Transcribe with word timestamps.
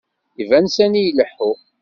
Iban 0.41 0.65
sani 0.75 1.01
ileḥḥu.. 1.09 1.51